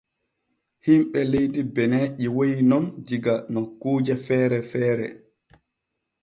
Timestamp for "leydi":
1.31-1.61